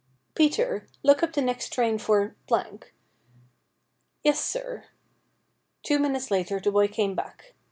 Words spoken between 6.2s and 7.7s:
later the boy came back.